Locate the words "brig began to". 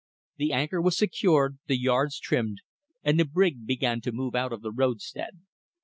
3.23-4.11